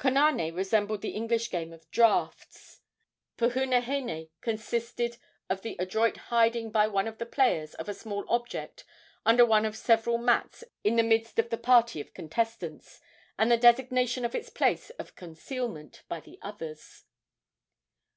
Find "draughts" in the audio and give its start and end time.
1.92-2.80